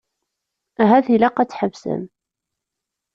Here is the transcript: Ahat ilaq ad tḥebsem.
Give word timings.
Ahat 0.81 1.07
ilaq 1.15 1.37
ad 1.37 1.49
tḥebsem. 1.49 2.03